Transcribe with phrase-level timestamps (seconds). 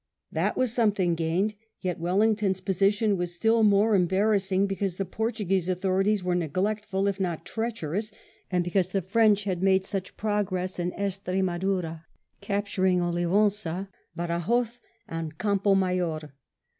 [0.31, 6.23] That was something gained; yet Wellington's position was still most embarrassing, because the Portuguese authorities
[6.23, 8.11] were neglectful, if not treacherous,
[8.49, 12.07] and because the French had made such progress in Estre madura,
[12.41, 16.31] capturing 01iven9a, Badajos, and Campo Mayor.